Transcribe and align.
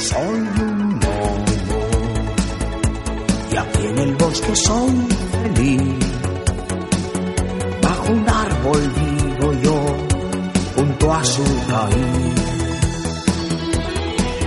Soy 0.00 0.18
un 0.18 0.98
lobo 0.98 1.44
y 3.52 3.56
aquí 3.56 3.86
en 3.86 3.98
el 3.98 4.14
bosque 4.16 4.56
soy 4.56 5.06
feliz. 5.30 5.82
Bajo 7.82 8.12
un 8.12 8.26
árbol 8.26 8.92
vivo 8.96 9.52
yo 9.62 9.96
junto 10.74 11.12
a 11.12 11.22
su 11.22 11.44
raíz. 11.68 12.40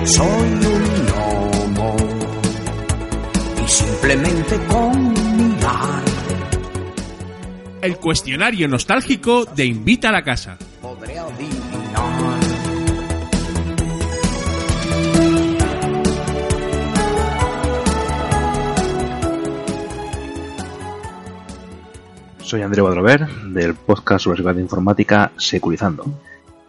Soy 0.06 0.28
un 0.28 0.84
lobo 1.06 1.96
y 3.64 3.70
simplemente 3.70 4.60
con 4.68 5.14
mirar 5.38 6.04
El 7.80 7.98
cuestionario 7.98 8.68
nostálgico 8.68 9.46
de 9.46 9.66
Invita 9.66 10.10
a 10.10 10.14
la 10.14 10.24
Casa. 10.24 10.58
Soy 22.44 22.62
André 22.62 22.82
Badrover, 22.82 23.28
del 23.28 23.74
podcast 23.74 24.26
sobre 24.26 24.38
seguridad 24.38 24.62
informática 24.62 25.32
Securizando. 25.38 26.06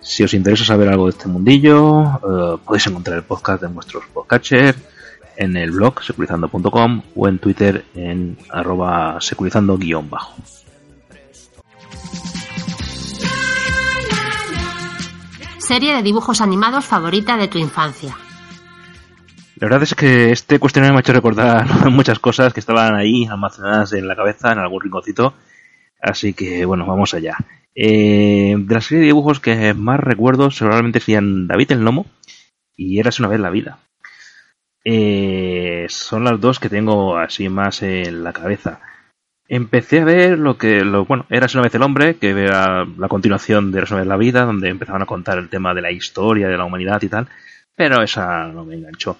Si 0.00 0.22
os 0.22 0.32
interesa 0.32 0.64
saber 0.64 0.88
algo 0.88 1.06
de 1.06 1.10
este 1.10 1.28
mundillo, 1.28 2.04
eh, 2.04 2.58
podéis 2.64 2.86
encontrar 2.86 3.18
el 3.18 3.24
podcast 3.24 3.62
de 3.62 3.68
nuestros 3.70 4.04
podcatchers 4.06 4.78
en 5.36 5.56
el 5.56 5.72
blog 5.72 6.02
securizando.com 6.02 7.02
o 7.16 7.28
en 7.28 7.38
Twitter 7.38 7.84
en 7.94 8.38
arroba 8.50 9.20
securizando-bajo. 9.20 10.36
Serie 15.58 15.96
de 15.96 16.02
dibujos 16.02 16.40
animados 16.40 16.84
favorita 16.84 17.36
de 17.36 17.48
tu 17.48 17.58
infancia. 17.58 18.16
La 19.56 19.66
verdad 19.66 19.82
es 19.82 19.94
que 19.94 20.30
este 20.30 20.58
cuestionario 20.58 20.92
me 20.92 20.98
ha 20.98 21.00
hecho 21.00 21.12
recordar 21.12 21.90
muchas 21.90 22.20
cosas 22.20 22.52
que 22.52 22.60
estaban 22.60 22.94
ahí 22.94 23.26
almacenadas 23.26 23.92
en 23.92 24.06
la 24.06 24.14
cabeza, 24.14 24.52
en 24.52 24.58
algún 24.58 24.80
rinconcito. 24.80 25.34
Así 26.04 26.34
que, 26.34 26.66
bueno, 26.66 26.84
vamos 26.84 27.14
allá. 27.14 27.38
Eh, 27.74 28.54
de 28.58 28.74
la 28.74 28.82
serie 28.82 29.00
de 29.00 29.06
dibujos 29.06 29.40
que 29.40 29.72
más 29.72 29.98
recuerdo, 29.98 30.50
seguramente 30.50 31.00
serían 31.00 31.48
David 31.48 31.72
el 31.72 31.80
Gnomo 31.80 32.06
y 32.76 32.98
Eras 32.98 33.20
una 33.20 33.28
vez 33.28 33.40
la 33.40 33.48
vida. 33.48 33.78
Eh, 34.84 35.86
son 35.88 36.24
las 36.24 36.38
dos 36.38 36.60
que 36.60 36.68
tengo 36.68 37.16
así 37.16 37.48
más 37.48 37.82
en 37.82 38.22
la 38.22 38.34
cabeza. 38.34 38.80
Empecé 39.48 40.00
a 40.00 40.04
ver 40.04 40.38
lo 40.38 40.58
que, 40.58 40.84
bueno, 40.84 41.24
Eras 41.30 41.54
una 41.54 41.64
vez 41.64 41.74
el 41.74 41.82
hombre, 41.82 42.16
que 42.16 42.30
era 42.30 42.84
la 42.84 43.08
continuación 43.08 43.72
de 43.72 43.78
Eras 43.78 43.90
una 43.92 44.00
vez 44.00 44.08
la 44.08 44.18
vida, 44.18 44.44
donde 44.44 44.68
empezaban 44.68 45.02
a 45.02 45.06
contar 45.06 45.38
el 45.38 45.48
tema 45.48 45.72
de 45.72 45.80
la 45.80 45.90
historia, 45.90 46.48
de 46.48 46.58
la 46.58 46.66
humanidad 46.66 47.00
y 47.00 47.08
tal, 47.08 47.28
pero 47.74 48.02
esa 48.02 48.48
no 48.48 48.66
me 48.66 48.74
enganchó. 48.74 49.16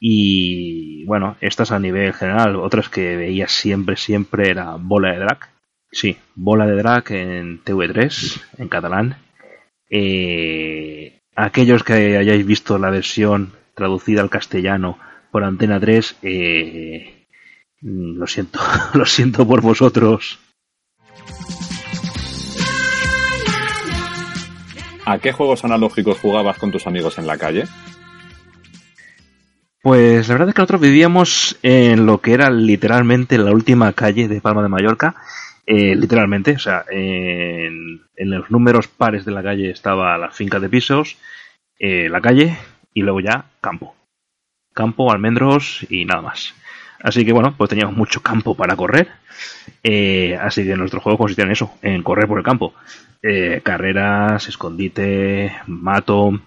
Y 0.00 1.04
bueno, 1.04 1.36
estas 1.40 1.70
a 1.70 1.78
nivel 1.78 2.12
general, 2.12 2.56
otras 2.56 2.88
que 2.88 3.16
veía 3.16 3.46
siempre, 3.46 3.96
siempre 3.96 4.50
era 4.50 4.74
Bola 4.74 5.12
de 5.12 5.18
Drag. 5.20 5.53
Sí, 5.94 6.18
Bola 6.34 6.66
de 6.66 6.74
Drag 6.74 7.04
en 7.12 7.62
TV3, 7.62 8.40
en 8.58 8.68
catalán. 8.68 9.16
Eh, 9.88 11.20
aquellos 11.36 11.84
que 11.84 12.16
hayáis 12.16 12.44
visto 12.44 12.78
la 12.78 12.90
versión 12.90 13.52
traducida 13.76 14.20
al 14.20 14.28
castellano 14.28 14.98
por 15.30 15.44
Antena 15.44 15.78
3, 15.78 16.16
eh, 16.22 17.28
mm, 17.80 18.18
lo 18.18 18.26
siento, 18.26 18.58
lo 18.94 19.06
siento 19.06 19.46
por 19.46 19.60
vosotros. 19.60 20.40
¿A 25.06 25.18
qué 25.18 25.30
juegos 25.30 25.64
analógicos 25.64 26.18
jugabas 26.18 26.58
con 26.58 26.72
tus 26.72 26.88
amigos 26.88 27.18
en 27.18 27.28
la 27.28 27.38
calle? 27.38 27.66
Pues 29.80 30.26
la 30.26 30.34
verdad 30.34 30.48
es 30.48 30.54
que 30.56 30.62
nosotros 30.62 30.80
vivíamos 30.80 31.56
en 31.62 32.04
lo 32.04 32.20
que 32.20 32.32
era 32.32 32.50
literalmente 32.50 33.38
la 33.38 33.52
última 33.52 33.92
calle 33.92 34.26
de 34.26 34.40
Palma 34.40 34.62
de 34.62 34.70
Mallorca. 34.70 35.14
Eh, 35.66 35.94
literalmente, 35.94 36.52
o 36.52 36.58
sea, 36.58 36.84
en, 36.90 38.00
los 38.16 38.50
números 38.50 38.88
pares 38.88 39.24
de 39.24 39.32
la 39.32 39.42
calle 39.42 39.70
estaba 39.70 40.18
la 40.18 40.30
finca 40.30 40.60
de 40.60 40.68
pisos, 40.68 41.16
eh, 41.78 42.08
la 42.08 42.20
calle 42.20 42.56
y 42.92 43.02
luego 43.02 43.20
ya 43.20 43.46
campo. 43.60 43.94
Campo, 44.72 45.10
almendros 45.12 45.86
y 45.88 46.04
nada 46.04 46.22
más. 46.22 46.54
Así 47.04 47.24
que 47.24 47.32
bueno, 47.32 47.54
pues 47.56 47.68
teníamos 47.68 47.96
mucho 47.96 48.22
campo 48.22 48.54
para 48.54 48.76
correr. 48.76 49.08
Eh, 49.82 50.38
así 50.40 50.64
que 50.64 50.76
nuestros 50.76 51.02
juegos 51.02 51.18
consistían 51.18 51.48
en 51.48 51.52
eso, 51.52 51.74
en 51.82 52.02
correr 52.02 52.26
por 52.26 52.38
el 52.38 52.44
campo. 52.44 52.74
Eh, 53.22 53.60
carreras, 53.62 54.48
escondite, 54.48 55.54
mato. 55.66 56.40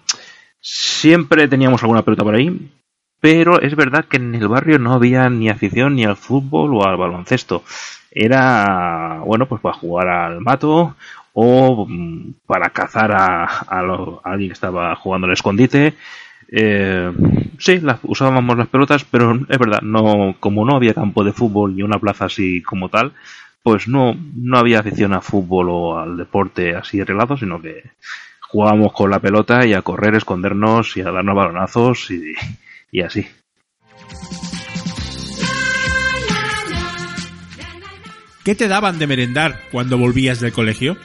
Siempre 0.59 1.47
teníamos 1.47 1.83
alguna 1.83 2.03
pelota 2.03 2.23
por 2.23 2.35
ahí, 2.35 2.71
pero 3.19 3.61
es 3.61 3.75
verdad 3.75 4.05
que 4.05 4.17
en 4.17 4.35
el 4.35 4.47
barrio 4.47 4.79
no 4.79 4.93
había 4.93 5.29
ni 5.29 5.49
afición 5.49 5.95
ni 5.95 6.05
al 6.05 6.15
fútbol 6.17 6.75
o 6.75 6.85
al 6.85 6.97
baloncesto. 6.97 7.63
Era, 8.11 9.21
bueno, 9.25 9.47
pues 9.47 9.61
para 9.61 9.75
jugar 9.75 10.07
al 10.07 10.41
mato 10.41 10.95
o 11.33 11.85
mm, 11.87 12.33
para 12.45 12.69
cazar 12.69 13.11
a, 13.13 13.81
lo- 13.83 14.21
alguien 14.23 14.49
que 14.49 14.53
estaba 14.53 14.95
jugando 14.95 15.27
al 15.27 15.33
escondite. 15.33 15.95
Eh, 16.49 17.11
sí, 17.59 17.79
las- 17.81 17.99
usábamos 18.03 18.57
las 18.57 18.67
pelotas, 18.69 19.03
pero 19.03 19.33
es 19.49 19.57
verdad, 19.59 19.81
no, 19.81 20.35
como 20.39 20.65
no 20.65 20.75
había 20.75 20.93
campo 20.93 21.23
de 21.23 21.33
fútbol 21.33 21.75
ni 21.75 21.83
una 21.83 21.99
plaza 21.99 22.25
así 22.25 22.61
como 22.61 22.89
tal, 22.89 23.13
pues 23.63 23.87
no, 23.87 24.15
no 24.35 24.57
había 24.57 24.79
afición 24.79 25.13
a 25.13 25.21
fútbol 25.21 25.67
o 25.69 25.99
al 25.99 26.15
deporte 26.17 26.75
así 26.75 27.01
arreglado, 27.01 27.35
sino 27.37 27.61
que 27.61 27.83
jugábamos 28.49 28.93
con 28.93 29.11
la 29.11 29.19
pelota 29.19 29.65
y 29.65 29.73
a 29.73 29.81
correr, 29.81 30.15
escondernos 30.15 30.95
y 30.97 31.01
a 31.01 31.11
darnos 31.11 31.35
balonazos 31.35 32.11
y, 32.11 32.33
y 32.91 33.01
así. 33.01 33.27
¿Qué 38.43 38.55
te 38.55 38.67
daban 38.67 38.97
de 38.97 39.07
merendar 39.07 39.59
cuando 39.71 39.97
volvías 39.97 40.39
del 40.39 40.53
colegio? 40.53 40.95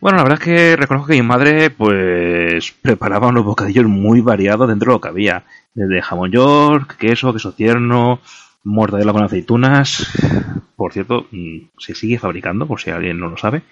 Bueno, 0.00 0.16
la 0.16 0.24
verdad 0.24 0.38
es 0.40 0.44
que 0.44 0.76
reconozco 0.76 1.08
que 1.08 1.20
mi 1.20 1.22
madre 1.22 1.70
pues 1.70 2.72
preparaba 2.82 3.28
unos 3.28 3.44
bocadillos 3.44 3.84
muy 3.84 4.20
variados 4.20 4.68
dentro 4.68 4.92
de 4.92 4.96
lo 4.96 5.00
que 5.00 5.08
había. 5.08 5.44
Desde 5.74 6.02
jamón 6.02 6.32
york, 6.32 6.96
queso, 6.96 7.32
queso 7.32 7.52
tierno, 7.52 8.20
mortadela 8.64 9.12
con 9.12 9.22
aceitunas. 9.22 10.10
Por 10.74 10.92
cierto, 10.92 11.26
mm, 11.30 11.58
se 11.78 11.94
sigue 11.94 12.18
fabricando, 12.18 12.66
por 12.66 12.80
si 12.80 12.90
alguien 12.90 13.20
no 13.20 13.28
lo 13.28 13.36
sabe. 13.36 13.62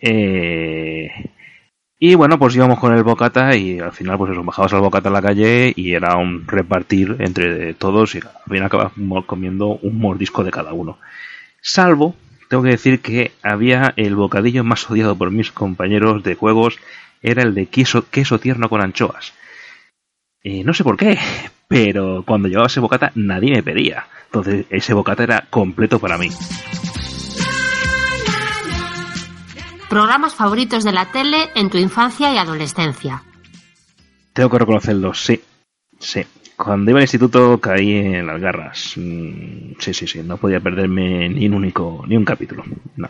Eh, 0.00 1.10
y 2.00 2.14
bueno, 2.14 2.38
pues 2.38 2.54
íbamos 2.54 2.78
con 2.78 2.94
el 2.94 3.02
bocata 3.02 3.56
y 3.56 3.80
al 3.80 3.92
final 3.92 4.18
pues 4.18 4.30
eso, 4.30 4.44
bajabas 4.44 4.72
al 4.72 4.80
bocata 4.80 5.08
en 5.08 5.14
la 5.14 5.22
calle 5.22 5.72
y 5.74 5.94
era 5.94 6.16
un 6.16 6.46
repartir 6.46 7.16
entre 7.18 7.74
todos 7.74 8.14
y 8.14 8.18
al 8.18 8.44
final 8.48 8.66
acabamos 8.66 9.24
comiendo 9.24 9.78
un 9.82 9.98
mordisco 9.98 10.44
de 10.44 10.52
cada 10.52 10.72
uno. 10.72 10.98
Salvo, 11.60 12.14
tengo 12.48 12.62
que 12.62 12.70
decir 12.70 13.00
que 13.00 13.32
había 13.42 13.94
el 13.96 14.14
bocadillo 14.14 14.62
más 14.62 14.88
odiado 14.88 15.16
por 15.16 15.32
mis 15.32 15.50
compañeros 15.50 16.22
de 16.22 16.36
juegos, 16.36 16.78
era 17.20 17.42
el 17.42 17.52
de 17.54 17.66
queso, 17.66 18.08
queso 18.08 18.38
tierno 18.38 18.68
con 18.68 18.80
anchoas. 18.80 19.32
Eh, 20.44 20.62
no 20.62 20.74
sé 20.74 20.84
por 20.84 20.96
qué, 20.96 21.18
pero 21.66 22.22
cuando 22.24 22.46
llevaba 22.46 22.68
ese 22.68 22.78
bocata 22.78 23.10
nadie 23.16 23.50
me 23.50 23.62
pedía. 23.64 24.06
Entonces 24.26 24.66
ese 24.70 24.94
bocata 24.94 25.24
era 25.24 25.46
completo 25.50 25.98
para 25.98 26.16
mí. 26.16 26.28
Programas 29.88 30.34
favoritos 30.34 30.84
de 30.84 30.92
la 30.92 31.06
tele 31.06 31.48
en 31.54 31.70
tu 31.70 31.78
infancia 31.78 32.32
y 32.32 32.36
adolescencia. 32.36 33.22
Tengo 34.34 34.50
que 34.50 34.58
reconocerlo, 34.58 35.14
sí. 35.14 35.40
Sí. 35.98 36.24
Cuando 36.56 36.90
iba 36.90 36.98
al 36.98 37.04
instituto 37.04 37.58
caí 37.58 37.92
en 37.92 38.26
las 38.26 38.40
garras. 38.40 38.94
Mm, 38.96 39.72
sí, 39.78 39.94
sí, 39.94 40.06
sí. 40.06 40.22
No 40.22 40.36
podía 40.36 40.60
perderme 40.60 41.28
ni 41.28 41.46
un 41.46 41.54
único, 41.54 42.04
ni 42.06 42.16
un 42.16 42.24
capítulo. 42.24 42.64
No. 42.96 43.08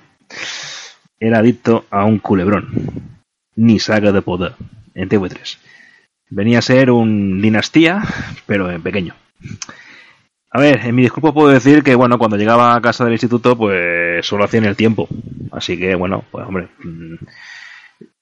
Era 1.19 1.39
adicto 1.41 1.87
a 1.91 2.05
un 2.05 2.19
culebrón. 2.19 3.19
Ni 3.57 3.81
saga 3.81 4.13
de 4.13 4.23
poder. 4.23 4.55
En 4.95 5.09
TV3. 5.09 5.59
Venía 6.31 6.61
a 6.61 6.63
ser 6.63 6.91
un 6.91 7.41
dinastía, 7.41 8.03
pero 8.47 8.71
en 8.71 8.83
pequeño. 8.83 9.15
A 10.51 10.61
ver, 10.61 10.81
en 10.87 10.95
mi 10.95 11.03
disculpa 11.03 11.33
puedo 11.33 11.49
decir 11.49 11.83
que, 11.83 11.95
bueno, 11.95 12.19
cuando 12.19 12.37
llegaba 12.37 12.75
a 12.75 12.81
casa 12.81 13.05
del 13.05 13.13
instituto, 13.15 13.57
pues 13.57 14.25
solo 14.27 14.45
hacía 14.45 14.59
en 14.59 14.65
el 14.67 14.77
tiempo. 14.77 15.09
Así 15.53 15.79
que, 15.79 15.95
bueno, 15.95 16.25
pues 16.31 16.47
hombre, 16.47 16.69
mm, 16.83 17.15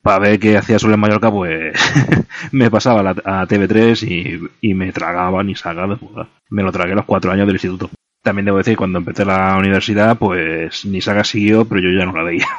para 0.02 0.18
ver 0.20 0.38
qué 0.38 0.56
hacía 0.56 0.76
en 0.80 1.00
Mallorca, 1.00 1.30
pues 1.30 1.74
me 2.52 2.70
pasaba 2.70 3.00
a, 3.00 3.02
la- 3.02 3.40
a 3.42 3.46
TV3 3.46 4.02
y, 4.02 4.40
y 4.60 4.74
me 4.74 4.92
tragaba 4.92 5.42
ni 5.42 5.54
saga 5.54 5.86
de 5.86 5.96
puta. 5.96 6.28
Me 6.50 6.62
lo 6.62 6.70
tragué 6.72 6.94
los 6.94 7.04
cuatro 7.04 7.32
años 7.32 7.46
del 7.46 7.56
instituto. 7.56 7.90
También 8.22 8.44
debo 8.46 8.58
decir, 8.58 8.76
cuando 8.76 8.98
empecé 8.98 9.24
la 9.24 9.56
universidad, 9.58 10.16
pues 10.18 10.84
ni 10.84 11.00
saga 11.00 11.24
siguió, 11.24 11.64
pero 11.64 11.80
yo 11.80 11.90
ya 11.98 12.06
no 12.06 12.12
la 12.16 12.22
veía. 12.24 12.46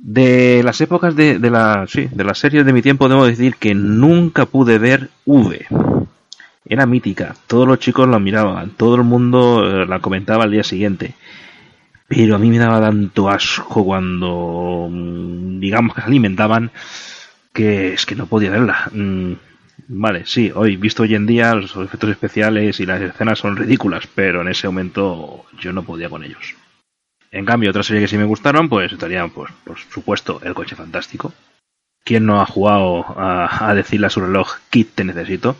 De 0.00 0.62
las 0.64 0.80
épocas 0.80 1.16
de, 1.16 1.40
de 1.40 1.50
la, 1.50 1.84
sí, 1.88 2.08
de 2.12 2.24
las 2.24 2.38
series 2.38 2.64
de 2.64 2.72
mi 2.72 2.82
tiempo, 2.82 3.08
debo 3.08 3.26
decir 3.26 3.56
que 3.56 3.74
nunca 3.74 4.46
pude 4.46 4.78
ver 4.78 5.10
V. 5.26 5.66
Era 6.68 6.86
mítica, 6.86 7.34
todos 7.46 7.66
los 7.66 7.78
chicos 7.78 8.08
la 8.08 8.18
miraban, 8.18 8.70
todo 8.70 8.96
el 8.96 9.04
mundo 9.04 9.82
eh, 9.82 9.86
la 9.86 10.00
comentaba 10.00 10.44
al 10.44 10.50
día 10.50 10.64
siguiente. 10.64 11.14
Pero 12.06 12.36
a 12.36 12.38
mí 12.38 12.50
me 12.50 12.58
daba 12.58 12.80
tanto 12.80 13.28
asco 13.28 13.84
cuando, 13.84 14.88
mm, 14.90 15.60
digamos, 15.60 15.94
que 15.94 16.02
se 16.02 16.06
alimentaban, 16.06 16.70
que 17.52 17.94
es 17.94 18.06
que 18.06 18.14
no 18.14 18.26
podía 18.26 18.50
verla. 18.50 18.90
Mm, 18.92 19.34
Vale, 19.90 20.26
sí, 20.26 20.52
hoy, 20.54 20.76
visto 20.76 21.02
hoy 21.02 21.14
en 21.14 21.26
día, 21.26 21.54
los 21.54 21.74
efectos 21.76 22.10
especiales 22.10 22.78
y 22.78 22.84
las 22.84 23.00
escenas 23.00 23.38
son 23.38 23.56
ridículas, 23.56 24.06
pero 24.06 24.42
en 24.42 24.48
ese 24.48 24.66
momento 24.66 25.46
yo 25.58 25.72
no 25.72 25.82
podía 25.82 26.10
con 26.10 26.24
ellos. 26.24 26.56
En 27.30 27.46
cambio, 27.46 27.70
otra 27.70 27.82
serie 27.82 28.02
que 28.02 28.08
sí 28.08 28.18
me 28.18 28.24
gustaron, 28.24 28.68
pues 28.68 28.92
estarían, 28.92 29.30
pues, 29.30 29.50
por 29.64 29.78
supuesto, 29.78 30.40
El 30.42 30.54
Coche 30.54 30.76
Fantástico. 30.76 31.32
¿Quién 32.04 32.26
no 32.26 32.40
ha 32.40 32.46
jugado 32.46 33.04
a, 33.18 33.72
decirle 33.74 34.06
a 34.08 34.10
su 34.10 34.20
reloj, 34.20 34.56
Kit, 34.68 34.94
te 34.94 35.04
necesito? 35.04 35.56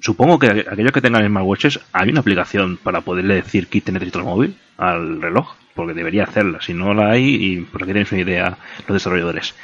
Supongo 0.00 0.38
que 0.38 0.48
aquellos 0.48 0.92
que 0.92 1.00
tengan 1.00 1.26
smartwatches, 1.26 1.80
hay 1.92 2.10
una 2.10 2.20
aplicación 2.20 2.76
para 2.76 3.00
poderle 3.00 3.36
decir, 3.36 3.68
necesito 3.70 4.18
el 4.18 4.24
móvil 4.24 4.56
al 4.76 5.22
reloj, 5.22 5.54
porque 5.74 5.94
debería 5.94 6.24
hacerla. 6.24 6.60
Si 6.60 6.74
no 6.74 6.92
la 6.94 7.10
hay, 7.12 7.34
y 7.34 7.60
por 7.60 7.82
aquí 7.82 7.92
tenéis 7.92 8.12
una 8.12 8.20
idea 8.22 8.58
los 8.86 8.94
desarrolladores. 8.94 9.54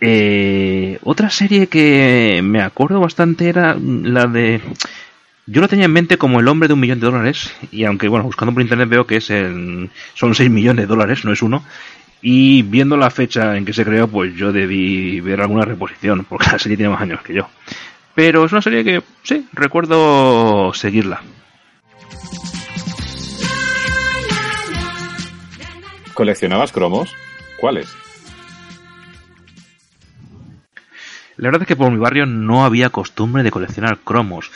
Eh, 0.00 0.98
otra 1.02 1.30
serie 1.30 1.68
que 1.68 2.40
me 2.42 2.60
acuerdo 2.60 3.00
bastante 3.00 3.48
era 3.48 3.76
la 3.78 4.26
de... 4.26 4.60
Yo 5.46 5.60
lo 5.60 5.68
tenía 5.68 5.86
en 5.86 5.92
mente 5.92 6.18
como 6.18 6.40
el 6.40 6.48
hombre 6.48 6.68
de 6.68 6.74
un 6.74 6.80
millón 6.80 7.00
de 7.00 7.06
dólares, 7.06 7.54
y 7.70 7.84
aunque, 7.84 8.08
bueno, 8.08 8.24
buscando 8.24 8.52
por 8.52 8.62
internet 8.62 8.88
veo 8.88 9.06
que 9.06 9.16
es 9.16 9.30
el, 9.30 9.90
son 10.14 10.34
6 10.34 10.50
millones 10.50 10.84
de 10.84 10.86
dólares, 10.86 11.24
no 11.24 11.32
es 11.32 11.42
uno, 11.42 11.64
y 12.20 12.62
viendo 12.62 12.96
la 12.96 13.10
fecha 13.10 13.56
en 13.56 13.64
que 13.64 13.72
se 13.72 13.84
creó, 13.84 14.06
pues 14.06 14.34
yo 14.34 14.52
debí 14.52 15.20
ver 15.20 15.40
alguna 15.40 15.64
reposición, 15.64 16.24
porque 16.28 16.50
la 16.52 16.58
serie 16.58 16.76
tiene 16.76 16.92
más 16.92 17.02
años 17.02 17.22
que 17.22 17.34
yo. 17.34 17.48
Pero 18.14 18.44
es 18.44 18.52
una 18.52 18.62
serie 18.62 18.84
que, 18.84 19.02
sí, 19.22 19.48
recuerdo 19.52 20.72
seguirla. 20.74 21.22
¿Coleccionabas 26.14 26.72
cromos? 26.72 27.14
¿Cuáles? 27.58 27.94
La 31.36 31.48
verdad 31.48 31.62
es 31.62 31.68
que 31.68 31.76
por 31.76 31.90
mi 31.90 31.98
barrio 31.98 32.26
no 32.26 32.64
había 32.64 32.90
costumbre 32.90 33.42
de 33.42 33.50
coleccionar 33.50 33.98
cromos. 33.98 34.50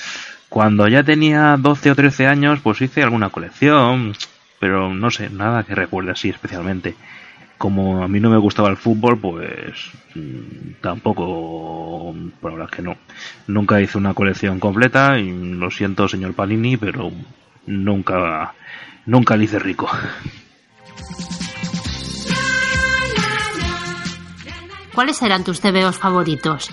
Cuando 0.48 0.86
ya 0.86 1.02
tenía 1.02 1.56
12 1.58 1.90
o 1.90 1.94
13 1.94 2.26
años, 2.26 2.60
pues 2.62 2.80
hice 2.80 3.02
alguna 3.02 3.30
colección, 3.30 4.14
pero 4.60 4.92
no 4.94 5.10
sé, 5.10 5.30
nada 5.30 5.64
que 5.64 5.74
recuerde 5.74 6.12
así 6.12 6.28
especialmente. 6.28 6.94
Como 7.58 8.02
a 8.02 8.08
mí 8.08 8.20
no 8.20 8.30
me 8.30 8.36
gustaba 8.36 8.68
el 8.68 8.76
fútbol, 8.76 9.18
pues 9.18 9.90
mm, 10.14 10.80
tampoco, 10.80 12.14
por 12.40 12.52
ahora 12.52 12.66
que 12.66 12.82
no. 12.82 12.96
Nunca 13.46 13.80
hice 13.80 13.98
una 13.98 14.14
colección 14.14 14.60
completa 14.60 15.18
y 15.18 15.32
lo 15.32 15.70
siento, 15.70 16.06
señor 16.08 16.34
Panini, 16.34 16.76
pero 16.76 17.10
nunca, 17.66 18.54
nunca 19.06 19.36
le 19.36 19.44
hice 19.44 19.58
rico. 19.58 19.88
¿Cuáles 24.94 25.20
eran 25.20 25.44
tus 25.44 25.60
TVOs 25.60 25.98
favoritos? 25.98 26.70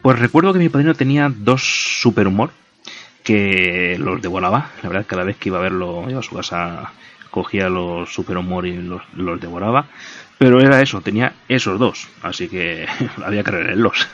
Pues 0.00 0.18
recuerdo 0.18 0.52
que 0.52 0.60
mi 0.60 0.68
padrino 0.68 0.94
tenía 0.94 1.28
dos 1.28 1.98
superhumor 2.00 2.50
que 3.24 3.96
los 3.98 4.22
devoraba. 4.22 4.70
La 4.82 4.88
verdad, 4.88 5.06
cada 5.06 5.24
vez 5.24 5.36
que 5.36 5.48
iba 5.48 5.58
a 5.58 5.62
verlo, 5.62 6.06
iba 6.08 6.20
a 6.20 6.22
su 6.22 6.36
casa, 6.36 6.92
cogía 7.42 7.68
los 7.68 8.12
superhumor 8.12 8.66
y 8.66 8.76
los, 8.76 9.40
devoraba. 9.40 9.86
Pero 10.38 10.60
era 10.60 10.82
eso, 10.82 11.00
tenía 11.00 11.34
esos 11.48 11.78
dos, 11.78 12.08
así 12.22 12.48
que 12.48 12.86
había 13.24 13.44
que 13.44 13.50
releerlos. 13.50 14.08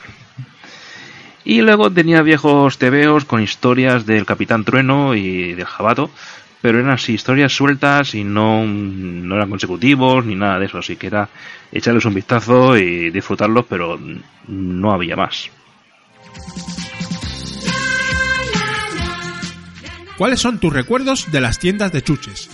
Y 1.43 1.61
luego 1.61 1.91
tenía 1.91 2.21
viejos 2.21 2.77
tebeos 2.77 3.25
con 3.25 3.41
historias 3.41 4.05
del 4.05 4.25
Capitán 4.25 4.63
Trueno 4.63 5.13
y 5.15 5.53
del 5.53 5.65
Jabato, 5.65 6.09
pero 6.61 6.79
eran 6.79 6.91
así 6.91 7.13
historias 7.13 7.55
sueltas 7.55 8.15
y 8.15 8.23
no, 8.23 8.65
no 8.65 9.35
eran 9.35 9.49
consecutivos 9.49 10.25
ni 10.25 10.35
nada 10.35 10.59
de 10.59 10.65
eso, 10.65 10.79
así 10.79 10.95
que 10.95 11.07
era 11.07 11.29
echarles 11.71 12.05
un 12.05 12.15
vistazo 12.15 12.77
y 12.77 13.11
disfrutarlos, 13.11 13.65
pero 13.69 13.99
no 14.47 14.91
había 14.91 15.15
más. 15.15 15.51
¿Cuáles 20.17 20.39
son 20.39 20.59
tus 20.59 20.71
recuerdos 20.71 21.31
de 21.31 21.41
las 21.41 21.59
tiendas 21.59 21.91
de 21.91 22.01
chuches? 22.01 22.49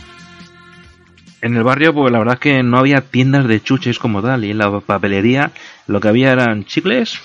En 1.42 1.58
el 1.58 1.64
barrio, 1.64 1.94
pues 1.94 2.12
la 2.12 2.20
verdad 2.20 2.36
es 2.36 2.40
que 2.40 2.64
no 2.64 2.78
había 2.78 3.02
tiendas 3.02 3.48
de 3.48 3.62
chuches 3.62 3.98
como 3.98 4.22
tal, 4.22 4.46
y 4.46 4.52
en 4.52 4.60
la 4.60 4.80
papelería 4.80 5.52
lo 5.88 6.00
que 6.00 6.08
había 6.08 6.32
eran 6.32 6.66
chicles, 6.66 7.20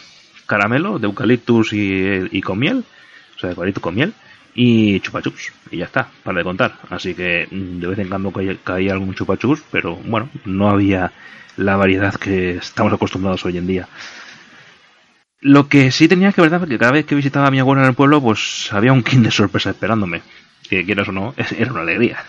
caramelo 0.46 0.98
de 0.98 1.06
eucaliptus 1.06 1.74
y, 1.74 2.28
y 2.30 2.40
con 2.40 2.58
miel, 2.58 2.84
o 3.36 3.38
sea, 3.38 3.50
eucaliptus 3.50 3.82
con 3.82 3.94
miel, 3.94 4.14
y 4.56 4.98
chupachups. 5.00 5.52
Y 5.70 5.78
ya 5.78 5.84
está, 5.84 6.08
para 6.24 6.38
de 6.38 6.44
contar. 6.44 6.78
Así 6.88 7.14
que 7.14 7.46
mm, 7.50 7.78
de 7.78 7.86
vez 7.86 7.98
en 7.98 8.08
cuando 8.08 8.32
caía 8.64 8.92
algún 8.92 9.14
chupachups, 9.14 9.62
pero 9.70 9.96
bueno, 9.96 10.30
no 10.46 10.70
había 10.70 11.12
la 11.56 11.76
variedad 11.76 12.14
que 12.14 12.56
estamos 12.56 12.92
acostumbrados 12.92 13.44
hoy 13.44 13.58
en 13.58 13.66
día. 13.66 13.88
Lo 15.40 15.68
que 15.68 15.92
sí 15.92 16.08
tenía 16.08 16.32
que 16.32 16.40
verdad 16.40 16.66
que 16.66 16.78
cada 16.78 16.92
vez 16.92 17.04
que 17.04 17.14
visitaba 17.14 17.48
a 17.48 17.50
mi 17.50 17.60
abuela 17.60 17.82
en 17.82 17.88
el 17.88 17.94
pueblo, 17.94 18.20
pues 18.20 18.72
había 18.72 18.92
un 18.92 19.02
king 19.02 19.22
de 19.22 19.30
sorpresa 19.30 19.70
esperándome. 19.70 20.22
Que 20.68 20.84
quieras 20.84 21.08
o 21.08 21.12
no, 21.12 21.34
era 21.58 21.70
una 21.70 21.82
alegría. 21.82 22.24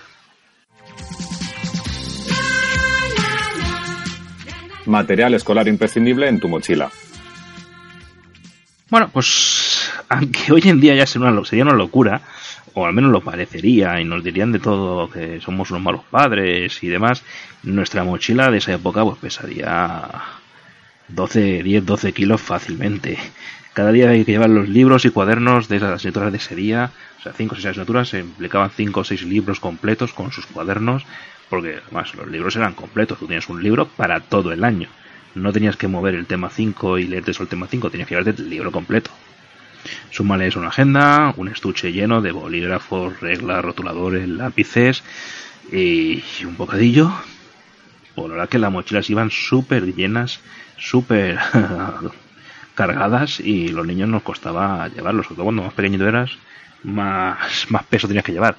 Material 4.87 5.33
escolar 5.33 5.67
imprescindible 5.67 6.27
en 6.27 6.39
tu 6.39 6.47
mochila. 6.47 6.89
Bueno, 8.89 9.09
pues 9.11 9.91
aunque 10.09 10.51
hoy 10.51 10.61
en 10.65 10.79
día 10.79 10.95
ya 10.95 11.05
sería 11.05 11.29
una, 11.29 11.45
sería 11.45 11.65
una 11.65 11.73
locura, 11.73 12.21
o 12.73 12.85
al 12.85 12.93
menos 12.93 13.11
lo 13.11 13.21
parecería, 13.21 13.99
y 13.99 14.05
nos 14.05 14.23
dirían 14.23 14.51
de 14.51 14.59
todo 14.59 15.09
que 15.09 15.41
somos 15.41 15.71
unos 15.71 15.83
malos 15.83 16.01
padres 16.09 16.81
y 16.83 16.87
demás, 16.87 17.23
nuestra 17.63 18.03
mochila 18.03 18.49
de 18.49 18.59
esa 18.59 18.73
época 18.73 19.03
pues 19.03 19.17
pesaría 19.17 20.09
12, 21.09 21.63
10, 21.63 21.85
12 21.85 22.13
kilos 22.13 22.41
fácilmente. 22.41 23.17
Cada 23.73 23.91
día 23.91 24.09
hay 24.09 24.25
que 24.25 24.31
llevar 24.31 24.49
los 24.49 24.69
libros 24.69 25.05
y 25.05 25.09
cuadernos 25.09 25.67
de 25.67 25.79
las 25.79 25.91
asignaturas 25.91 26.31
de 26.31 26.37
ese 26.37 26.55
día, 26.55 26.91
o 27.19 27.21
sea, 27.21 27.33
5 27.33 27.53
o 27.53 27.55
6 27.55 27.65
asignaturas, 27.67 28.09
se 28.09 28.19
implicaban 28.19 28.71
5 28.71 28.99
o 28.99 29.03
6 29.03 29.23
libros 29.23 29.59
completos 29.59 30.13
con 30.13 30.31
sus 30.31 30.45
cuadernos, 30.47 31.05
porque 31.49 31.79
además 31.83 32.13
los 32.15 32.27
libros 32.27 32.55
eran 32.55 32.73
completos, 32.73 33.19
tú 33.19 33.27
tienes 33.27 33.47
un 33.49 33.61
libro 33.63 33.87
para 33.87 34.19
todo 34.19 34.51
el 34.51 34.63
año 34.63 34.89
no 35.37 35.53
tenías 35.53 35.77
que 35.77 35.87
mover 35.87 36.15
el 36.15 36.25
tema 36.25 36.49
5 36.49 36.97
y 36.97 37.05
leerte 37.05 37.33
solo 37.33 37.45
el 37.45 37.49
tema 37.49 37.67
5, 37.67 37.89
tenías 37.89 38.07
que 38.07 38.15
llevarte 38.15 38.41
el 38.41 38.49
libro 38.49 38.71
completo. 38.71 39.11
Súmale 40.09 40.49
una 40.55 40.67
agenda, 40.67 41.33
un 41.37 41.47
estuche 41.47 41.91
lleno 41.91 42.21
de 42.21 42.31
bolígrafos, 42.31 43.19
reglas, 43.21 43.63
rotuladores, 43.63 44.27
lápices 44.27 45.03
y 45.71 46.23
un 46.43 46.57
bocadillo. 46.57 47.11
Por 48.15 48.35
la 48.35 48.47
que 48.47 48.57
las 48.57 48.71
mochilas 48.71 49.09
iban 49.09 49.29
súper 49.29 49.93
llenas, 49.93 50.39
súper 50.77 51.37
cargadas 52.75 53.39
y 53.39 53.67
los 53.67 53.85
niños 53.85 54.09
nos 54.09 54.23
costaba 54.23 54.87
llevarlos. 54.87 55.27
Sobre 55.27 55.35
todo 55.35 55.45
cuando 55.45 55.63
más 55.63 55.73
pequeñito 55.73 56.07
eras, 56.07 56.31
más, 56.83 57.67
más 57.69 57.83
peso 57.83 58.07
tenías 58.07 58.25
que 58.25 58.33
llevar. 58.33 58.57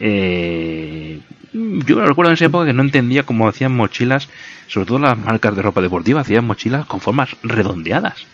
Eh, 0.00 1.20
yo 1.52 2.04
recuerdo 2.04 2.30
en 2.30 2.34
esa 2.34 2.46
época 2.46 2.66
que 2.66 2.72
no 2.72 2.82
entendía 2.82 3.22
cómo 3.22 3.48
hacían 3.48 3.74
mochilas, 3.74 4.28
sobre 4.66 4.86
todo 4.86 4.98
las 4.98 5.18
marcas 5.18 5.56
de 5.56 5.62
ropa 5.62 5.80
deportiva, 5.80 6.20
hacían 6.20 6.46
mochilas 6.46 6.86
con 6.86 7.00
formas 7.00 7.36
redondeadas. 7.42 8.26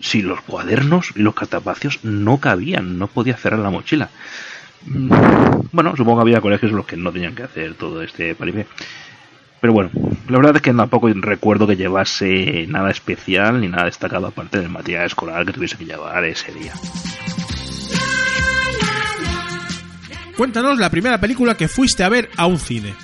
Si 0.00 0.22
los 0.22 0.40
cuadernos 0.40 1.12
y 1.14 1.20
los 1.20 1.34
cartapacios 1.34 2.04
no 2.04 2.38
cabían, 2.38 2.98
no 2.98 3.06
podía 3.06 3.36
cerrar 3.36 3.60
la 3.60 3.70
mochila. 3.70 4.08
Mm, 4.86 5.10
bueno, 5.72 5.94
supongo 5.96 6.18
que 6.18 6.22
había 6.22 6.40
colegios 6.40 6.72
los 6.72 6.86
que 6.86 6.96
no 6.96 7.12
tenían 7.12 7.34
que 7.34 7.42
hacer 7.42 7.74
todo 7.74 8.02
este 8.02 8.34
paripé. 8.34 8.66
Pero 9.60 9.74
bueno, 9.74 9.90
la 10.28 10.38
verdad 10.38 10.56
es 10.56 10.62
que 10.62 10.72
tampoco 10.72 11.08
recuerdo 11.08 11.66
que 11.66 11.76
llevase 11.76 12.66
nada 12.66 12.90
especial 12.90 13.60
ni 13.60 13.68
nada 13.68 13.84
destacado 13.84 14.26
aparte 14.26 14.58
del 14.58 14.70
material 14.70 15.04
escolar 15.04 15.44
que 15.44 15.52
tuviese 15.52 15.76
que 15.76 15.84
llevar 15.84 16.24
ese 16.24 16.52
día. 16.52 16.72
Cuéntanos 20.40 20.78
la 20.78 20.88
primera 20.88 21.20
película 21.20 21.54
que 21.54 21.68
fuiste 21.68 22.02
a 22.02 22.08
ver 22.08 22.30
a 22.38 22.46
un 22.46 22.58
cine. 22.58 22.94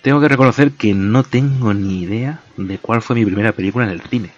Tengo 0.00 0.18
que 0.18 0.28
reconocer 0.28 0.70
que 0.70 0.94
no 0.94 1.24
tengo 1.24 1.74
ni 1.74 2.04
idea 2.04 2.40
de 2.56 2.78
cuál 2.78 3.02
fue 3.02 3.16
mi 3.16 3.26
primera 3.26 3.52
película 3.52 3.84
en 3.84 3.90
el 3.90 4.00
cine. 4.00 4.30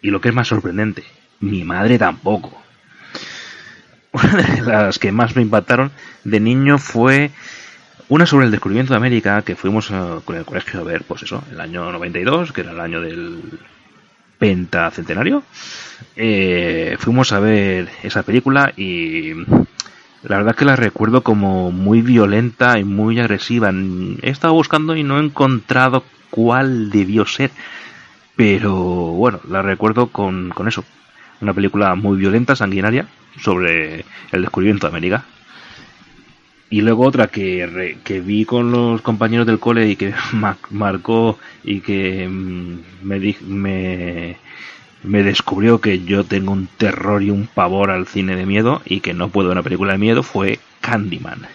Y 0.00 0.10
lo 0.10 0.20
que 0.20 0.28
es 0.28 0.34
más 0.36 0.46
sorprendente, 0.46 1.02
mi 1.40 1.64
madre 1.64 1.98
tampoco. 1.98 2.62
Una 4.12 4.36
de 4.36 4.62
las 4.62 5.00
que 5.00 5.10
más 5.10 5.34
me 5.34 5.42
impactaron 5.42 5.90
de 6.22 6.38
niño 6.38 6.78
fue 6.78 7.32
una 8.08 8.24
sobre 8.24 8.44
el 8.44 8.52
descubrimiento 8.52 8.92
de 8.92 8.98
América 8.98 9.42
que 9.42 9.56
fuimos 9.56 9.90
eh, 9.90 10.20
con 10.24 10.36
el 10.36 10.44
colegio 10.44 10.78
a 10.78 10.84
ver, 10.84 11.02
pues 11.02 11.24
eso, 11.24 11.42
el 11.50 11.60
año 11.60 11.90
92, 11.90 12.52
que 12.52 12.60
era 12.60 12.70
el 12.70 12.78
año 12.78 13.00
del 13.00 13.58
pentacentenario. 14.38 15.42
Eh, 16.14 16.96
fuimos 17.00 17.32
a 17.32 17.40
ver 17.40 17.88
esa 18.04 18.22
película 18.22 18.72
y 18.76 19.32
la 20.28 20.38
verdad 20.38 20.54
es 20.54 20.58
que 20.58 20.64
la 20.64 20.76
recuerdo 20.76 21.22
como 21.22 21.70
muy 21.70 22.02
violenta 22.02 22.78
y 22.78 22.84
muy 22.84 23.18
agresiva. 23.20 23.70
He 24.22 24.30
estado 24.30 24.54
buscando 24.54 24.96
y 24.96 25.04
no 25.04 25.18
he 25.18 25.24
encontrado 25.24 26.04
cuál 26.30 26.90
debió 26.90 27.26
ser. 27.26 27.50
Pero 28.34 28.74
bueno, 28.74 29.40
la 29.48 29.62
recuerdo 29.62 30.08
con, 30.08 30.50
con 30.50 30.66
eso. 30.66 30.84
Una 31.40 31.54
película 31.54 31.94
muy 31.94 32.18
violenta, 32.18 32.56
sanguinaria, 32.56 33.06
sobre 33.40 34.04
el 34.32 34.42
descubrimiento 34.42 34.86
de 34.86 34.90
América. 34.90 35.24
Y 36.70 36.80
luego 36.80 37.06
otra 37.06 37.28
que, 37.28 37.96
que 38.02 38.20
vi 38.20 38.44
con 38.44 38.72
los 38.72 39.00
compañeros 39.02 39.46
del 39.46 39.60
cole 39.60 39.88
y 39.88 39.94
que 39.96 40.12
marcó 40.70 41.38
y 41.62 41.80
que 41.80 42.28
mm, 42.28 42.78
me, 43.02 43.36
me, 43.46 44.36
me 45.02 45.22
descubrió 45.22 45.80
que 45.80 46.04
yo 46.04 46.24
tengo 46.24 46.52
un 46.52 46.66
terror 46.66 47.22
y 47.22 47.30
un 47.30 47.46
pavor 47.46 47.90
al 47.90 48.06
cine 48.06 48.36
de 48.36 48.46
miedo 48.46 48.82
y 48.84 49.00
que 49.00 49.14
no 49.14 49.28
puedo 49.28 49.52
una 49.52 49.62
película 49.62 49.92
de 49.92 49.98
miedo 49.98 50.22
fue 50.22 50.58
Candyman. 50.80 51.46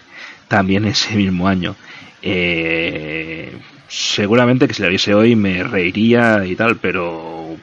También 0.48 0.84
ese 0.84 1.14
mismo 1.16 1.48
año. 1.48 1.76
Eh, 2.22 3.52
seguramente 3.88 4.68
que 4.68 4.74
si 4.74 4.82
la 4.82 4.88
viese 4.88 5.14
hoy 5.14 5.36
me 5.36 5.62
reiría 5.62 6.44
y 6.46 6.56
tal, 6.56 6.76
pero 6.76 7.56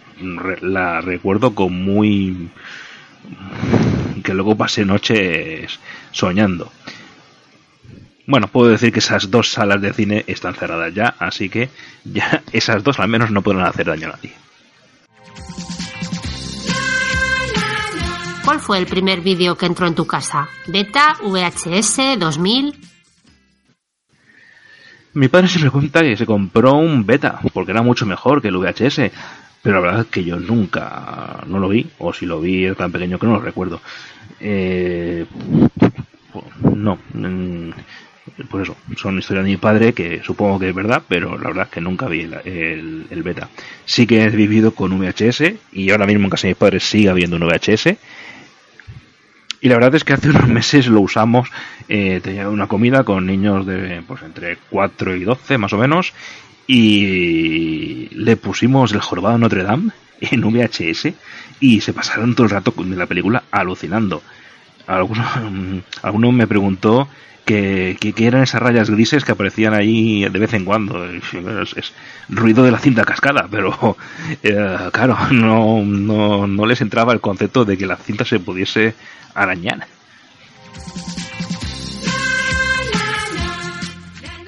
la 0.61 1.01
recuerdo 1.01 1.55
con 1.55 1.73
muy... 1.73 2.49
que 4.23 4.33
luego 4.33 4.55
pasé 4.55 4.85
noches 4.85 5.79
soñando. 6.11 6.71
Bueno, 8.27 8.47
puedo 8.47 8.69
decir 8.69 8.93
que 8.93 8.99
esas 8.99 9.31
dos 9.31 9.51
salas 9.51 9.81
de 9.81 9.91
cine 9.91 10.23
están 10.27 10.53
cerradas 10.53 10.93
ya, 10.93 11.15
así 11.17 11.49
que 11.49 11.69
ya 12.03 12.43
esas 12.51 12.83
dos 12.83 12.99
al 12.99 13.07
menos 13.07 13.31
no 13.31 13.41
pueden 13.41 13.61
hacer 13.61 13.87
daño 13.87 14.09
a 14.09 14.11
nadie. 14.11 14.33
¿Cuál 18.49 18.61
fue 18.61 18.79
el 18.79 18.87
primer 18.87 19.21
vídeo 19.21 19.55
que 19.55 19.67
entró 19.67 19.85
en 19.85 19.93
tu 19.93 20.07
casa? 20.07 20.49
¿Beta, 20.65 21.17
VHS, 21.21 22.17
2000? 22.17 22.73
Mi 25.13 25.27
padre 25.27 25.47
siempre 25.47 25.69
cuenta 25.69 26.01
que 26.01 26.17
se 26.17 26.25
compró 26.25 26.73
un 26.73 27.05
beta, 27.05 27.41
porque 27.53 27.73
era 27.73 27.83
mucho 27.83 28.07
mejor 28.07 28.41
que 28.41 28.47
el 28.47 28.57
VHS, 28.57 29.11
pero 29.61 29.75
la 29.75 29.81
verdad 29.81 30.01
es 30.01 30.07
que 30.07 30.23
yo 30.23 30.39
nunca 30.39 31.43
no 31.45 31.59
lo 31.59 31.69
vi, 31.69 31.91
o 31.99 32.11
si 32.11 32.25
lo 32.25 32.41
vi 32.41 32.65
era 32.65 32.73
tan 32.73 32.91
pequeño 32.91 33.19
que 33.19 33.27
no 33.27 33.33
lo 33.33 33.39
recuerdo. 33.39 33.81
Eh, 34.39 35.27
no, 36.73 36.97
pues 38.49 38.63
eso, 38.63 38.75
son 38.97 39.19
historias 39.19 39.45
de 39.45 39.51
mi 39.51 39.57
padre 39.57 39.93
que 39.93 40.23
supongo 40.23 40.57
que 40.57 40.69
es 40.69 40.75
verdad, 40.75 41.03
pero 41.07 41.37
la 41.37 41.49
verdad 41.49 41.65
es 41.65 41.71
que 41.71 41.81
nunca 41.81 42.07
vi 42.07 42.21
el, 42.21 43.05
el, 43.11 43.21
beta. 43.21 43.47
Sí 43.85 44.07
que 44.07 44.23
he 44.23 44.29
vivido 44.29 44.73
con 44.73 44.97
VHS 44.97 45.53
y 45.71 45.91
ahora 45.91 46.07
mismo 46.07 46.23
en 46.23 46.29
casa 46.31 46.47
de 46.47 46.53
mis 46.53 46.57
padres 46.57 46.83
sigue 46.83 47.09
habiendo 47.09 47.35
un 47.35 47.43
VHS. 47.43 47.95
Y 49.61 49.67
la 49.67 49.75
verdad 49.75 49.95
es 49.95 50.03
que 50.03 50.13
hace 50.13 50.29
unos 50.29 50.47
meses 50.47 50.87
lo 50.87 51.01
usamos, 51.01 51.49
eh, 51.87 52.21
tenía 52.23 52.47
una 52.49 52.67
comida 52.67 53.03
con 53.03 53.25
niños 53.25 53.65
de 53.65 54.01
pues 54.07 54.21
entre 54.23 54.57
4 54.69 55.15
y 55.15 55.23
12 55.23 55.57
más 55.57 55.73
o 55.73 55.77
menos, 55.77 56.13
y 56.65 58.07
le 58.11 58.37
pusimos 58.37 58.91
el 58.93 59.01
jorobado 59.01 59.37
Notre 59.37 59.63
Dame 59.63 59.91
en 60.21 60.41
VHS 60.41 61.13
y 61.59 61.81
se 61.81 61.93
pasaron 61.93 62.35
todo 62.35 62.45
el 62.45 62.51
rato 62.51 62.73
de 62.77 62.95
la 62.95 63.05
película 63.05 63.43
alucinando. 63.51 64.21
Alguno, 64.87 65.25
alguno 66.03 66.31
me 66.31 66.47
preguntó 66.47 67.09
que, 67.49 68.13
eran 68.17 68.43
esas 68.43 68.61
rayas 68.61 68.91
grises 68.91 69.25
que 69.25 69.31
aparecían 69.31 69.73
ahí 69.73 70.23
de 70.23 70.39
vez 70.39 70.53
en 70.53 70.65
cuando. 70.65 71.03
Es, 71.05 71.93
ruido 72.29 72.63
de 72.63 72.71
la 72.71 72.77
cinta 72.77 73.03
cascada, 73.05 73.47
pero 73.49 73.97
eh, 74.43 74.77
claro, 74.91 75.17
no, 75.31 75.83
no, 75.83 76.45
no 76.45 76.65
les 76.65 76.81
entraba 76.81 77.13
el 77.13 77.21
concepto 77.21 77.65
de 77.65 77.77
que 77.77 77.87
la 77.87 77.97
cinta 77.97 78.23
se 78.23 78.39
pudiese 78.39 78.93
arañar. 79.33 79.87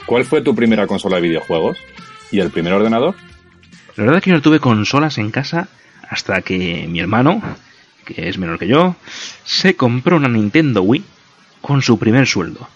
¿Cuál 0.05 0.25
fue 0.25 0.41
tu 0.41 0.53
primera 0.53 0.86
consola 0.86 1.15
de 1.15 1.24
videojuegos? 1.24 1.77
¿Y 2.31 2.39
el 2.39 2.51
primer 2.51 2.74
ordenador? 2.74 3.15
La 3.96 4.03
verdad 4.03 4.17
es 4.17 4.24
que 4.24 4.29
yo 4.29 4.36
no 4.36 4.41
tuve 4.41 4.60
consolas 4.60 5.17
en 5.17 5.31
casa 5.31 5.70
hasta 6.08 6.41
que 6.41 6.86
mi 6.88 7.00
hermano, 7.00 7.41
que 8.05 8.29
es 8.29 8.38
menor 8.38 8.60
que 8.60 8.67
yo, 8.67 8.96
se 9.43 9.75
compró 9.75 10.17
una 10.17 10.27
Nintendo 10.27 10.84
Wii 10.84 11.03
con 11.72 11.82
su 11.82 11.98
primer 11.98 12.28
sueldo. 12.28 12.68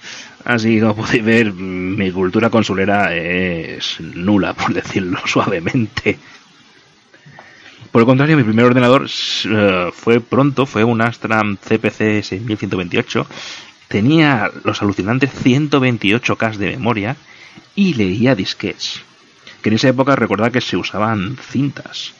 Así 0.46 0.80
como 0.80 0.96
podéis 0.96 1.26
ver, 1.26 1.52
mi 1.52 2.12
cultura 2.12 2.50
consolera 2.50 3.14
es 3.14 4.00
nula, 4.00 4.54
por 4.54 4.74
decirlo 4.74 5.20
suavemente. 5.26 6.18
Por 7.92 8.02
el 8.02 8.06
contrario, 8.06 8.38
mi 8.38 8.44
primer 8.44 8.66
ordenador 8.66 9.08
eh, 9.08 9.90
fue 9.94 10.22
pronto, 10.22 10.66
fue 10.66 10.86
un 10.86 11.02
Astram 11.02 11.58
CPC 11.58 12.24
6128. 12.24 13.28
Tenía 13.90 14.50
los 14.64 14.82
alucinantes 14.82 15.32
128K 15.44 16.56
de 16.56 16.70
memoria 16.70 17.18
y 17.76 17.96
leía 17.96 18.34
disquets. 18.34 19.02
Que 19.62 19.70
en 19.70 19.76
esa 19.76 19.90
época 19.90 20.16
recordad 20.16 20.54
que 20.54 20.62
se 20.62 20.78
usaban 20.78 21.38
cintas. 21.38 22.14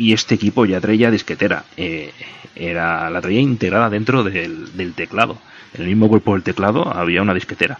Y 0.00 0.14
este 0.14 0.34
equipo 0.34 0.64
ya 0.64 0.80
traía 0.80 1.10
disquetera. 1.10 1.64
Eh, 1.76 2.12
era, 2.54 3.10
la 3.10 3.20
traía 3.20 3.40
integrada 3.40 3.90
dentro 3.90 4.24
del 4.24 4.94
teclado 4.94 5.38
en 5.74 5.82
el 5.82 5.88
mismo 5.88 6.08
cuerpo 6.08 6.34
del 6.34 6.42
teclado 6.42 6.86
había 6.92 7.22
una 7.22 7.34
disquetera. 7.34 7.78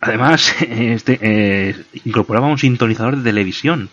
Además, 0.00 0.54
este, 0.60 1.18
eh, 1.20 1.84
incorporaba 2.04 2.46
un 2.46 2.58
sintonizador 2.58 3.16
de 3.16 3.24
televisión. 3.24 3.90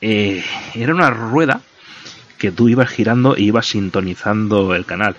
Eh, 0.00 0.44
era 0.74 0.94
una 0.94 1.10
rueda 1.10 1.62
que 2.38 2.52
tú 2.52 2.68
ibas 2.68 2.90
girando 2.90 3.34
e 3.34 3.42
ibas 3.42 3.66
sintonizando 3.66 4.74
el 4.74 4.84
canal. 4.84 5.16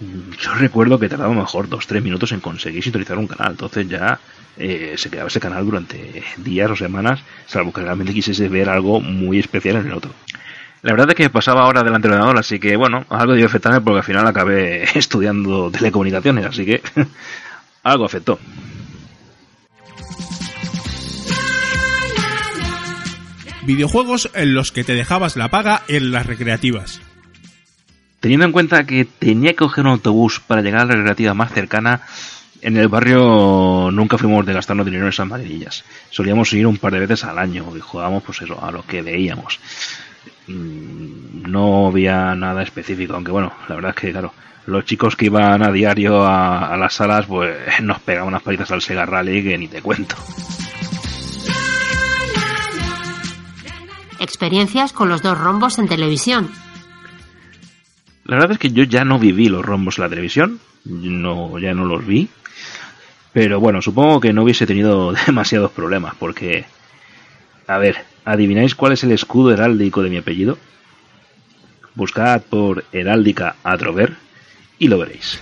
Yo 0.00 0.54
recuerdo 0.54 0.98
que 0.98 1.08
tardaba 1.08 1.32
mejor 1.32 1.68
dos 1.68 1.86
tres 1.86 2.02
minutos 2.02 2.32
en 2.32 2.40
conseguir 2.40 2.82
sintonizar 2.82 3.16
un 3.16 3.28
canal. 3.28 3.52
Entonces 3.52 3.88
ya 3.88 4.18
eh, 4.56 4.94
se 4.96 5.10
quedaba 5.10 5.28
ese 5.28 5.40
canal 5.40 5.64
durante 5.64 6.22
días 6.38 6.70
o 6.70 6.76
semanas, 6.76 7.20
salvo 7.46 7.72
que 7.72 7.82
realmente 7.82 8.12
quisiese 8.12 8.48
ver 8.48 8.68
algo 8.68 9.00
muy 9.00 9.38
especial 9.38 9.76
en 9.76 9.86
el 9.86 9.92
otro. 9.92 10.12
La 10.82 10.92
verdad 10.92 11.10
es 11.10 11.14
que 11.14 11.30
pasaba 11.30 11.62
ahora 11.62 11.82
delante 11.82 12.08
del 12.08 12.14
ordenador, 12.16 12.38
así 12.38 12.58
que 12.58 12.76
bueno, 12.76 13.06
algo 13.08 13.32
debió 13.32 13.46
afectarme 13.46 13.80
porque 13.80 13.98
al 13.98 14.04
final 14.04 14.26
acabé 14.26 14.84
estudiando 14.94 15.70
telecomunicaciones, 15.70 16.46
así 16.46 16.66
que 16.66 16.82
algo 17.82 18.04
afectó. 18.04 18.38
Videojuegos 23.62 24.30
en 24.34 24.54
los 24.54 24.72
que 24.72 24.84
te 24.84 24.94
dejabas 24.94 25.36
la 25.36 25.48
paga 25.48 25.82
en 25.88 26.12
las 26.12 26.26
recreativas. 26.26 27.00
Teniendo 28.24 28.46
en 28.46 28.52
cuenta 28.52 28.86
que 28.86 29.04
tenía 29.04 29.50
que 29.50 29.56
coger 29.56 29.84
un 29.84 29.90
autobús 29.90 30.40
para 30.40 30.62
llegar 30.62 30.80
a 30.80 30.84
la 30.86 30.94
recreativa 30.94 31.34
más 31.34 31.52
cercana, 31.52 32.00
en 32.62 32.78
el 32.78 32.88
barrio 32.88 33.90
nunca 33.92 34.16
fuimos 34.16 34.46
de 34.46 34.54
gastarnos 34.54 34.86
dinero 34.86 35.04
en 35.04 35.10
esas 35.10 35.28
maravillillas. 35.28 35.84
Solíamos 36.08 36.50
ir 36.54 36.66
un 36.66 36.78
par 36.78 36.94
de 36.94 37.00
veces 37.00 37.22
al 37.24 37.38
año 37.38 37.66
y 37.76 37.80
jugábamos 37.80 38.22
pues 38.22 38.40
eso, 38.40 38.58
a 38.64 38.70
lo 38.70 38.82
que 38.86 39.02
veíamos. 39.02 39.60
Mm, 40.46 41.50
no 41.50 41.88
había 41.88 42.34
nada 42.34 42.62
específico, 42.62 43.12
aunque 43.12 43.30
bueno, 43.30 43.52
la 43.68 43.74
verdad 43.74 43.90
es 43.94 44.00
que 44.00 44.10
claro, 44.10 44.32
los 44.64 44.86
chicos 44.86 45.16
que 45.16 45.26
iban 45.26 45.62
a 45.62 45.70
diario 45.70 46.24
a, 46.26 46.74
las 46.78 46.94
salas 46.94 47.26
pues 47.26 47.54
nos 47.82 48.00
pegaban 48.00 48.28
unas 48.28 48.42
palitas 48.42 48.70
al 48.70 48.80
Sega 48.80 49.04
Rally 49.04 49.44
que 49.44 49.58
ni 49.58 49.68
te 49.68 49.82
cuento. 49.82 50.16
Experiencias 54.18 54.94
con 54.94 55.10
los 55.10 55.20
dos 55.20 55.36
rombos 55.36 55.78
en 55.78 55.88
televisión. 55.88 56.50
La 58.24 58.36
verdad 58.36 58.52
es 58.52 58.58
que 58.58 58.72
yo 58.72 58.84
ya 58.84 59.04
no 59.04 59.18
viví 59.18 59.48
los 59.48 59.64
rombos 59.64 59.98
en 59.98 60.04
la 60.04 60.08
televisión, 60.08 60.60
no, 60.84 61.58
ya 61.58 61.74
no 61.74 61.84
los 61.84 62.06
vi, 62.06 62.28
pero 63.32 63.60
bueno, 63.60 63.82
supongo 63.82 64.20
que 64.20 64.32
no 64.32 64.44
hubiese 64.44 64.66
tenido 64.66 65.12
demasiados 65.26 65.70
problemas 65.72 66.14
porque, 66.18 66.64
a 67.66 67.78
ver, 67.78 68.04
¿Adivináis 68.24 68.74
cuál 68.74 68.92
es 68.92 69.04
el 69.04 69.12
escudo 69.12 69.52
heráldico 69.52 70.02
de 70.02 70.08
mi 70.08 70.16
apellido? 70.16 70.56
Buscad 71.94 72.40
por 72.42 72.84
heráldica 72.90 73.56
Atrover 73.62 74.14
y 74.78 74.88
lo 74.88 74.98
veréis. 74.98 75.40